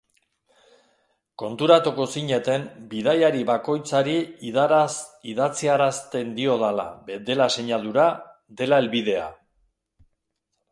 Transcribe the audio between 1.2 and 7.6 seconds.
Konturatuko zineten bidaiari bakoitzari idatzarazten diodala, dela